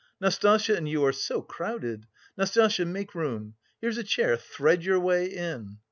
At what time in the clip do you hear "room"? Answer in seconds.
3.13-3.53